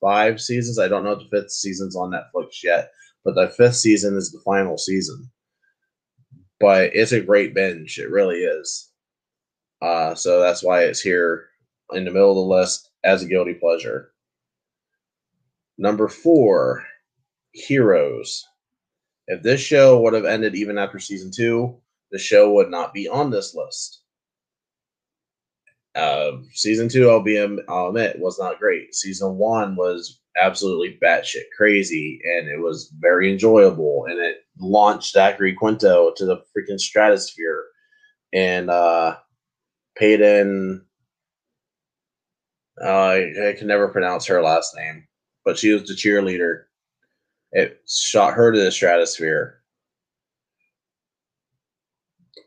five 0.00 0.40
seasons. 0.40 0.78
I 0.78 0.88
don't 0.88 1.04
know 1.04 1.12
if 1.12 1.18
the 1.18 1.40
fifth 1.40 1.50
season's 1.50 1.96
on 1.96 2.12
Netflix 2.12 2.62
yet, 2.62 2.90
but 3.24 3.34
the 3.34 3.48
fifth 3.48 3.76
season 3.76 4.16
is 4.16 4.30
the 4.30 4.40
final 4.40 4.78
season. 4.78 5.30
But 6.60 6.94
it's 6.94 7.12
a 7.12 7.20
great 7.20 7.54
binge. 7.54 7.98
It 7.98 8.10
really 8.10 8.38
is. 8.38 8.90
Uh, 9.82 10.14
so 10.14 10.40
that's 10.40 10.62
why 10.62 10.84
it's 10.84 11.00
here 11.00 11.48
in 11.92 12.04
the 12.04 12.12
middle 12.12 12.30
of 12.30 12.36
the 12.36 12.54
list 12.54 12.91
as 13.04 13.22
a 13.22 13.26
guilty 13.26 13.54
pleasure. 13.54 14.12
Number 15.78 16.08
four, 16.08 16.84
Heroes. 17.52 18.46
If 19.26 19.42
this 19.42 19.60
show 19.60 20.00
would 20.00 20.14
have 20.14 20.24
ended 20.24 20.54
even 20.54 20.78
after 20.78 20.98
season 20.98 21.30
two, 21.34 21.80
the 22.10 22.18
show 22.18 22.52
would 22.54 22.70
not 22.70 22.92
be 22.94 23.08
on 23.08 23.30
this 23.30 23.54
list. 23.54 24.02
uh, 25.94 26.32
season 26.54 26.88
two, 26.88 27.10
I'll 27.10 27.20
be 27.22 27.38
I'll 27.68 27.88
admit, 27.88 28.18
was 28.18 28.38
not 28.38 28.58
great. 28.58 28.94
Season 28.94 29.36
one 29.36 29.76
was 29.76 30.20
absolutely 30.40 30.98
batshit 31.02 31.44
crazy, 31.56 32.20
and 32.24 32.48
it 32.48 32.60
was 32.60 32.92
very 32.98 33.30
enjoyable, 33.30 34.06
and 34.08 34.18
it 34.18 34.38
launched 34.58 35.12
Zachary 35.12 35.54
Quinto 35.54 36.12
to 36.16 36.24
the 36.24 36.38
freaking 36.56 36.80
stratosphere, 36.80 37.64
and 38.32 38.70
uh, 38.70 39.16
Peyton. 39.96 40.86
Uh, 42.82 42.86
I, 42.86 43.50
I 43.50 43.52
can 43.52 43.68
never 43.68 43.88
pronounce 43.88 44.26
her 44.26 44.42
last 44.42 44.74
name, 44.76 45.06
but 45.44 45.58
she 45.58 45.72
was 45.72 45.86
the 45.86 45.94
cheerleader. 45.94 46.64
It 47.52 47.80
shot 47.86 48.34
her 48.34 48.50
to 48.50 48.58
the 48.58 48.72
stratosphere, 48.72 49.62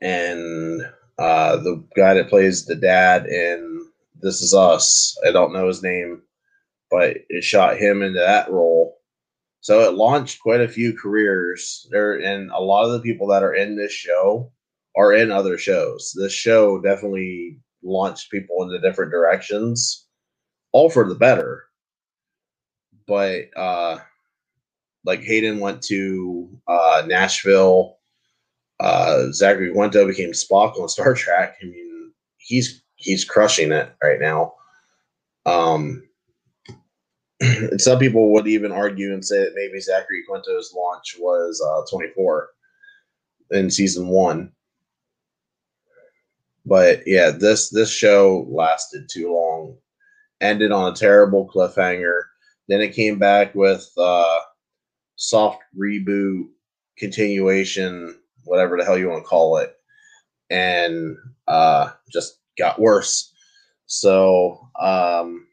and 0.02 0.82
uh, 1.18 1.58
the 1.58 1.84
guy 1.96 2.16
that 2.16 2.30
plays 2.30 2.66
the 2.66 2.76
dad 2.76 3.28
in 3.28 3.88
This 4.20 4.42
Is 4.42 4.54
Us. 4.54 5.18
I 5.26 5.32
don't 5.32 5.54
know 5.54 5.68
his 5.68 5.84
name, 5.84 6.22
but 6.92 7.18
it 7.30 7.44
shot 7.44 7.78
him 7.78 8.02
into 8.02 8.20
that 8.20 8.50
role. 8.52 8.98
So 9.62 9.82
it 9.82 9.94
launched 9.94 10.42
quite 10.42 10.62
a 10.62 10.68
few 10.68 10.94
careers 10.94 11.88
there, 11.92 12.20
and 12.20 12.52
a 12.52 12.60
lot 12.60 12.86
of 12.86 12.92
the 12.92 13.00
people 13.00 13.28
that 13.28 13.44
are 13.44 13.54
in 13.54 13.76
this 13.76 13.92
show 13.92 14.52
are 14.98 15.14
in 15.14 15.32
other 15.32 15.58
shows. 15.58 16.14
This 16.18 16.34
show 16.34 16.80
definitely 16.82 17.60
launched 17.84 18.32
people 18.32 18.64
into 18.64 18.80
different 18.80 19.12
directions, 19.12 20.05
all 20.76 20.90
for 20.90 21.08
the 21.08 21.16
better. 21.16 21.64
But 23.08 23.46
uh, 23.56 24.00
like 25.06 25.22
Hayden 25.22 25.60
went 25.60 25.82
to 25.84 26.50
uh, 26.68 27.04
Nashville 27.08 27.96
uh, 28.82 29.32
Zachary 29.32 29.72
Quinto 29.72 30.06
became 30.06 30.32
Spock 30.32 30.78
on 30.80 30.90
Star 30.90 31.14
Trek. 31.16 31.56
I 31.62 31.66
mean, 31.66 32.12
he's 32.38 32.84
he's 32.96 33.24
crushing 33.24 33.72
it 33.72 33.96
right 34.04 34.20
now. 34.20 34.54
Um, 35.46 36.04
and 37.40 37.80
some 37.80 38.00
people 38.00 38.34
would 38.34 38.48
even 38.48 38.72
argue 38.72 39.14
and 39.14 39.24
say 39.24 39.40
that 39.40 39.54
maybe 39.56 39.80
Zachary 39.80 40.24
Quinto's 40.28 40.74
launch 40.76 41.16
was 41.20 41.62
uh, 41.66 41.90
24 41.90 42.50
in 43.52 43.70
season 43.70 44.08
one. 44.08 44.52
But 46.66 47.04
yeah, 47.06 47.30
this 47.30 47.70
this 47.70 47.92
show 47.92 48.46
lasted 48.50 49.08
too 49.08 49.34
long, 49.34 49.55
ended 50.46 50.72
on 50.72 50.92
a 50.92 50.96
terrible 50.96 51.50
cliffhanger. 51.54 52.22
Then 52.68 52.82
it 52.82 52.96
came 52.96 53.20
back 53.20 53.54
with 53.56 53.88
uh, 53.98 54.40
soft 55.16 55.60
reboot 55.80 56.46
continuation 56.98 58.18
whatever 58.46 58.78
the 58.78 58.86
hell 58.86 58.98
you 58.98 59.10
want 59.10 59.24
to 59.24 59.28
call 59.28 59.58
it, 59.58 59.76
and 60.50 61.18
uh, 61.48 61.90
just 62.12 62.40
got 62.58 62.80
worse. 62.80 63.34
So, 63.88 64.70
um, 64.80 65.48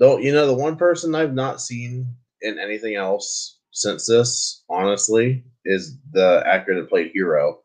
though, 0.00 0.18
you 0.18 0.32
know, 0.32 0.46
the 0.46 0.54
one 0.54 0.76
person 0.76 1.14
I've 1.14 1.34
not 1.34 1.60
seen 1.60 2.14
in 2.42 2.58
anything 2.58 2.94
else 2.94 3.58
since 3.70 4.06
this, 4.06 4.64
honestly, 4.68 5.44
is 5.64 5.96
the 6.12 6.42
actor 6.46 6.74
that 6.74 6.88
played 6.88 7.12
Hiro. 7.12 7.60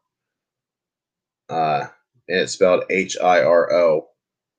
Uh, 1.49 1.87
and 2.27 2.39
it's 2.39 2.53
spelled 2.53 2.83
H 2.89 3.17
I 3.21 3.43
R 3.43 3.73
O. 3.73 4.07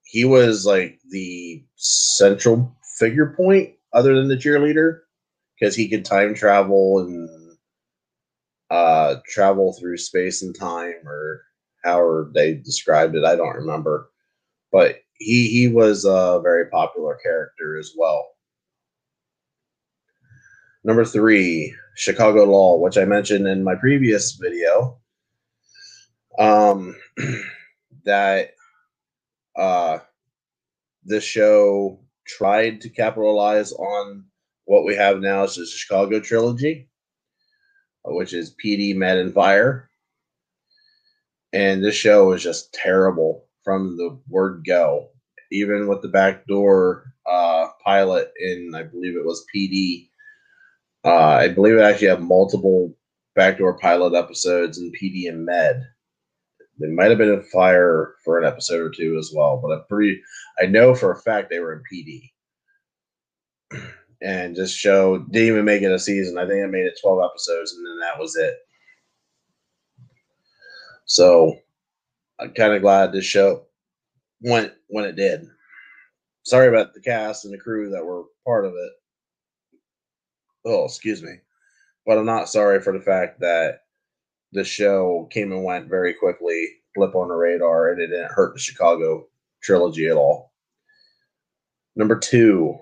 He 0.04 0.24
was 0.24 0.64
like 0.66 0.98
the 1.10 1.64
central 1.76 2.76
figure 2.98 3.34
point, 3.36 3.74
other 3.92 4.14
than 4.14 4.28
the 4.28 4.36
cheerleader, 4.36 5.00
because 5.58 5.74
he 5.74 5.88
could 5.88 6.04
time 6.04 6.34
travel 6.34 7.00
and 7.00 7.56
uh, 8.70 9.16
travel 9.26 9.72
through 9.72 9.98
space 9.98 10.42
and 10.42 10.54
time, 10.54 10.94
or 11.06 11.42
however 11.84 12.30
they 12.34 12.54
described 12.54 13.14
it. 13.16 13.24
I 13.24 13.36
don't 13.36 13.56
remember, 13.56 14.10
but 14.72 14.96
he 15.18 15.48
he 15.48 15.68
was 15.68 16.04
a 16.04 16.40
very 16.42 16.66
popular 16.70 17.18
character 17.22 17.78
as 17.78 17.92
well. 17.96 18.28
Number 20.84 21.04
three, 21.04 21.74
Chicago 21.96 22.44
Law, 22.44 22.78
which 22.78 22.98
I 22.98 23.04
mentioned 23.04 23.46
in 23.46 23.64
my 23.64 23.74
previous 23.74 24.32
video. 24.32 24.98
Um, 26.38 26.96
that 28.04 28.53
uh, 29.56 29.98
this 31.04 31.24
show 31.24 32.00
tried 32.26 32.80
to 32.80 32.88
capitalize 32.88 33.72
on 33.72 34.24
what 34.64 34.84
we 34.84 34.94
have 34.94 35.20
now 35.20 35.44
as 35.44 35.56
the 35.56 35.66
Chicago 35.66 36.20
trilogy 36.20 36.88
which 38.04 38.32
is 38.32 38.54
PD, 38.62 38.94
Med, 38.94 39.18
and 39.18 39.32
Fire. 39.32 39.88
And 41.52 41.82
this 41.82 41.94
show 41.94 42.32
is 42.32 42.42
just 42.42 42.72
terrible 42.74 43.46
from 43.62 43.96
the 43.96 44.18
word 44.28 44.64
go. 44.66 45.08
Even 45.50 45.86
with 45.86 46.02
the 46.02 46.08
backdoor 46.08 47.04
uh, 47.26 47.68
pilot 47.84 48.32
in, 48.40 48.72
I 48.74 48.82
believe 48.82 49.16
it 49.16 49.24
was 49.24 49.46
PD. 49.54 50.08
Uh, 51.04 51.14
I 51.14 51.48
believe 51.48 51.76
it 51.76 51.82
actually 51.82 52.08
had 52.08 52.22
multiple 52.22 52.94
backdoor 53.34 53.78
pilot 53.78 54.14
episodes 54.14 54.78
in 54.78 54.92
PD 54.92 55.28
and 55.28 55.44
Med. 55.44 55.86
They 56.80 56.88
might 56.88 57.10
have 57.10 57.18
been 57.18 57.32
in 57.32 57.42
Fire 57.42 58.14
for 58.24 58.38
an 58.38 58.44
episode 58.44 58.80
or 58.80 58.90
two 58.90 59.16
as 59.16 59.32
well, 59.34 59.60
but 59.62 59.72
I'm 59.72 59.84
pretty. 59.88 60.20
I 60.60 60.66
know 60.66 60.94
for 60.94 61.12
a 61.12 61.20
fact 61.20 61.50
they 61.50 61.60
were 61.60 61.72
in 61.72 61.82
PD 61.90 62.32
and 64.22 64.56
just 64.56 64.76
show 64.76 65.18
didn't 65.18 65.48
even 65.48 65.64
make 65.64 65.82
it 65.82 65.92
a 65.92 65.98
season. 65.98 66.38
I 66.38 66.46
think 66.46 66.64
it 66.64 66.70
made 66.70 66.86
it 66.86 66.98
12 67.00 67.20
episodes 67.24 67.72
and 67.72 67.86
then 67.86 67.98
that 68.00 68.18
was 68.18 68.36
it. 68.36 68.56
So 71.06 71.58
I'm 72.40 72.52
kind 72.54 72.72
of 72.72 72.82
glad 72.82 73.12
this 73.12 73.24
show 73.24 73.66
went 74.40 74.72
when 74.88 75.04
it 75.04 75.16
did. 75.16 75.46
Sorry 76.44 76.68
about 76.68 76.92
the 76.92 77.00
cast 77.00 77.44
and 77.44 77.54
the 77.54 77.58
crew 77.58 77.90
that 77.90 78.04
were 78.04 78.24
part 78.44 78.64
of 78.66 78.72
it. 78.72 78.92
Oh, 80.64 80.84
excuse 80.84 81.22
me. 81.22 81.36
But 82.06 82.18
I'm 82.18 82.26
not 82.26 82.48
sorry 82.48 82.80
for 82.80 82.92
the 82.92 83.04
fact 83.04 83.40
that 83.40 83.83
the 84.54 84.64
show 84.64 85.28
came 85.30 85.52
and 85.52 85.64
went 85.64 85.90
very 85.90 86.14
quickly, 86.14 86.68
blip 86.94 87.14
on 87.14 87.28
the 87.28 87.34
radar, 87.34 87.90
and 87.90 88.00
it 88.00 88.06
didn't 88.06 88.30
hurt 88.30 88.54
the 88.54 88.60
Chicago 88.60 89.26
trilogy 89.62 90.06
at 90.06 90.16
all. 90.16 90.52
Number 91.96 92.18
two, 92.18 92.78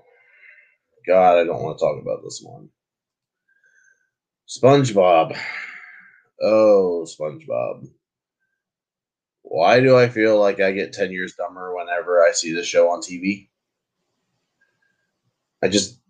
God, 1.06 1.38
I 1.38 1.44
don't 1.44 1.62
want 1.62 1.78
to 1.78 1.84
talk 1.84 2.00
about 2.00 2.22
this 2.22 2.40
one. 2.44 2.68
SpongeBob. 4.48 5.36
Oh, 6.42 7.06
SpongeBob. 7.08 7.88
Why 9.42 9.80
do 9.80 9.96
I 9.96 10.08
feel 10.08 10.38
like 10.38 10.60
I 10.60 10.72
get 10.72 10.92
10 10.92 11.10
years 11.10 11.34
dumber 11.34 11.74
whenever 11.74 12.22
I 12.22 12.32
see 12.32 12.52
the 12.52 12.64
show 12.64 12.90
on 12.90 13.00
TV? 13.00 13.48
I 15.62 15.68
just, 15.68 16.00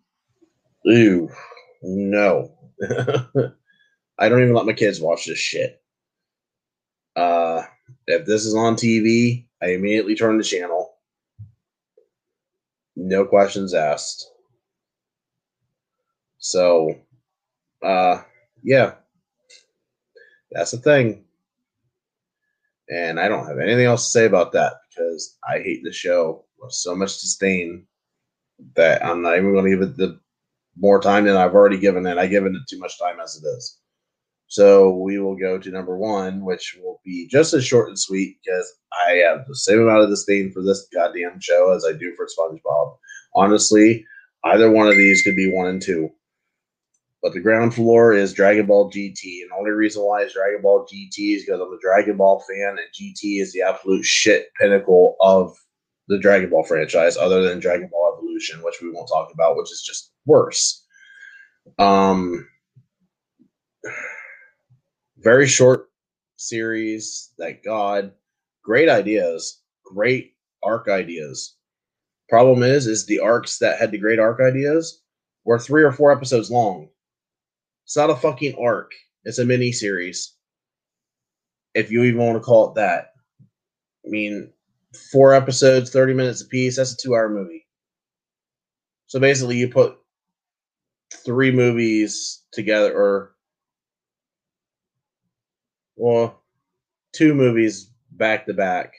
ew, 0.84 1.30
no. 1.82 2.52
I 4.22 4.28
don't 4.28 4.40
even 4.40 4.54
let 4.54 4.66
my 4.66 4.72
kids 4.72 5.00
watch 5.00 5.26
this 5.26 5.40
shit. 5.40 5.82
Uh, 7.16 7.64
if 8.06 8.24
this 8.24 8.46
is 8.46 8.54
on 8.54 8.76
TV, 8.76 9.46
I 9.60 9.70
immediately 9.70 10.14
turn 10.14 10.38
the 10.38 10.44
channel. 10.44 10.94
No 12.94 13.24
questions 13.24 13.74
asked. 13.74 14.30
So, 16.38 16.94
uh, 17.84 18.22
yeah, 18.62 18.94
that's 20.52 20.70
the 20.70 20.76
thing. 20.76 21.24
And 22.88 23.18
I 23.18 23.26
don't 23.26 23.48
have 23.48 23.58
anything 23.58 23.86
else 23.86 24.04
to 24.04 24.10
say 24.10 24.26
about 24.26 24.52
that 24.52 24.74
because 24.88 25.36
I 25.48 25.58
hate 25.58 25.82
the 25.82 25.92
show 25.92 26.44
with 26.60 26.70
so 26.70 26.94
much 26.94 27.20
disdain 27.20 27.88
that 28.76 29.04
I'm 29.04 29.20
not 29.20 29.36
even 29.36 29.52
going 29.52 29.64
to 29.64 29.70
give 29.70 29.82
it 29.82 29.96
the 29.96 30.20
more 30.78 31.00
time 31.00 31.24
than 31.24 31.36
I've 31.36 31.54
already 31.54 31.78
given 31.78 32.06
it. 32.06 32.18
I've 32.18 32.30
given 32.30 32.54
it 32.54 32.62
too 32.70 32.78
much 32.78 33.00
time 33.00 33.18
as 33.18 33.34
it 33.42 33.48
is. 33.48 33.81
So 34.52 34.90
we 34.90 35.18
will 35.18 35.34
go 35.34 35.58
to 35.58 35.70
number 35.70 35.96
one, 35.96 36.44
which 36.44 36.76
will 36.78 37.00
be 37.06 37.26
just 37.26 37.54
as 37.54 37.64
short 37.64 37.88
and 37.88 37.98
sweet 37.98 38.36
because 38.44 38.70
I 39.08 39.12
have 39.12 39.46
the 39.48 39.56
same 39.56 39.80
amount 39.80 40.02
of 40.02 40.10
disdain 40.10 40.52
for 40.52 40.62
this 40.62 40.86
goddamn 40.92 41.40
show 41.40 41.72
as 41.72 41.86
I 41.86 41.92
do 41.92 42.14
for 42.14 42.26
SpongeBob. 42.26 42.98
Honestly, 43.34 44.04
either 44.44 44.70
one 44.70 44.88
of 44.88 44.96
these 44.98 45.22
could 45.22 45.36
be 45.36 45.50
one 45.50 45.68
and 45.68 45.80
two. 45.80 46.10
But 47.22 47.32
the 47.32 47.40
ground 47.40 47.74
floor 47.74 48.12
is 48.12 48.34
Dragon 48.34 48.66
Ball 48.66 48.90
GT. 48.90 49.40
And 49.40 49.50
the 49.50 49.56
only 49.58 49.70
reason 49.70 50.02
why 50.02 50.20
it's 50.20 50.34
Dragon 50.34 50.60
Ball 50.60 50.84
GT 50.84 51.36
is 51.36 51.46
because 51.46 51.58
I'm 51.58 51.72
a 51.72 51.78
Dragon 51.80 52.18
Ball 52.18 52.44
fan, 52.46 52.76
and 52.76 52.92
GT 52.92 53.40
is 53.40 53.54
the 53.54 53.62
absolute 53.62 54.04
shit 54.04 54.48
pinnacle 54.60 55.16
of 55.22 55.56
the 56.08 56.18
Dragon 56.18 56.50
Ball 56.50 56.64
franchise, 56.64 57.16
other 57.16 57.42
than 57.42 57.58
Dragon 57.58 57.88
Ball 57.90 58.18
Evolution, 58.18 58.62
which 58.62 58.82
we 58.82 58.90
won't 58.90 59.08
talk 59.08 59.30
about, 59.32 59.56
which 59.56 59.72
is 59.72 59.80
just 59.80 60.12
worse. 60.26 60.84
Um, 61.78 62.46
very 65.22 65.46
short 65.46 65.88
series. 66.36 67.32
Thank 67.38 67.64
God. 67.64 68.12
Great 68.64 68.88
ideas. 68.88 69.60
Great 69.84 70.34
arc 70.62 70.88
ideas. 70.88 71.56
Problem 72.28 72.62
is, 72.62 72.86
is 72.86 73.06
the 73.06 73.20
arcs 73.20 73.58
that 73.58 73.78
had 73.78 73.90
the 73.90 73.98
great 73.98 74.18
arc 74.18 74.40
ideas 74.40 75.02
were 75.44 75.58
three 75.58 75.82
or 75.82 75.92
four 75.92 76.12
episodes 76.12 76.50
long. 76.50 76.88
It's 77.84 77.96
not 77.96 78.10
a 78.10 78.16
fucking 78.16 78.54
arc. 78.60 78.92
It's 79.24 79.38
a 79.38 79.44
mini 79.44 79.72
series. 79.72 80.34
If 81.74 81.90
you 81.90 82.04
even 82.04 82.20
want 82.20 82.36
to 82.36 82.40
call 82.40 82.70
it 82.70 82.74
that. 82.76 83.12
I 84.04 84.08
mean, 84.08 84.52
four 85.10 85.34
episodes, 85.34 85.90
30 85.90 86.14
minutes 86.14 86.42
apiece. 86.42 86.76
That's 86.76 86.92
a 86.92 86.96
two 86.96 87.14
hour 87.14 87.28
movie. 87.28 87.66
So 89.06 89.20
basically, 89.20 89.56
you 89.58 89.68
put 89.68 89.96
three 91.24 91.50
movies 91.50 92.42
together, 92.52 92.92
or, 92.94 93.31
well, 95.96 96.42
two 97.12 97.34
movies 97.34 97.90
back 98.12 98.46
to 98.46 98.54
back 98.54 98.92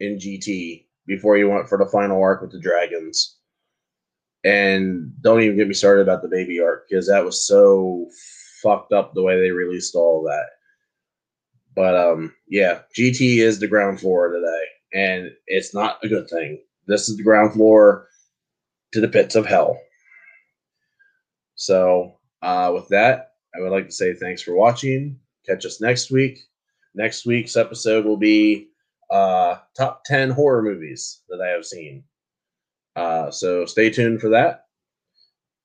in 0.00 0.16
GT 0.16 0.86
before 1.06 1.36
you 1.36 1.48
went 1.48 1.68
for 1.68 1.78
the 1.78 1.90
final 1.90 2.20
arc 2.20 2.42
with 2.42 2.52
the 2.52 2.60
dragons. 2.60 3.36
And 4.44 5.12
don't 5.20 5.42
even 5.42 5.56
get 5.56 5.68
me 5.68 5.74
started 5.74 6.02
about 6.02 6.22
the 6.22 6.28
baby 6.28 6.60
arc 6.60 6.88
because 6.88 7.08
that 7.08 7.24
was 7.24 7.46
so 7.46 8.06
fucked 8.62 8.92
up 8.92 9.14
the 9.14 9.22
way 9.22 9.40
they 9.40 9.50
released 9.50 9.94
all 9.94 10.22
that. 10.24 10.46
But 11.74 11.96
um, 11.96 12.34
yeah, 12.48 12.80
GT 12.96 13.38
is 13.38 13.58
the 13.58 13.68
ground 13.68 14.00
floor 14.00 14.32
today, 14.32 14.64
and 14.94 15.30
it's 15.46 15.74
not 15.74 15.98
a 16.02 16.08
good 16.08 16.28
thing. 16.28 16.60
This 16.86 17.08
is 17.08 17.16
the 17.16 17.22
ground 17.22 17.52
floor 17.52 18.08
to 18.92 19.00
the 19.00 19.08
pits 19.08 19.34
of 19.34 19.46
hell. 19.46 19.78
So, 21.54 22.18
uh, 22.42 22.72
with 22.74 22.88
that, 22.88 23.32
I 23.54 23.60
would 23.60 23.72
like 23.72 23.86
to 23.86 23.92
say 23.92 24.14
thanks 24.14 24.42
for 24.42 24.54
watching. 24.54 25.18
Catch 25.46 25.66
us 25.66 25.80
next 25.80 26.10
week. 26.10 26.40
Next 26.94 27.26
week's 27.26 27.56
episode 27.56 28.04
will 28.04 28.16
be 28.16 28.68
uh, 29.10 29.56
top 29.76 30.04
10 30.04 30.30
horror 30.30 30.62
movies 30.62 31.20
that 31.28 31.40
I 31.40 31.48
have 31.48 31.64
seen. 31.64 32.04
Uh, 32.96 33.30
so 33.30 33.64
stay 33.64 33.90
tuned 33.90 34.20
for 34.20 34.30
that. 34.30 34.66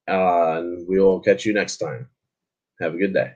Uh, 0.07 0.57
and 0.59 0.88
we 0.88 0.99
will 0.99 1.19
catch 1.19 1.45
you 1.45 1.53
next 1.53 1.77
time. 1.77 2.07
Have 2.79 2.93
a 2.93 2.97
good 2.97 3.13
day. 3.13 3.33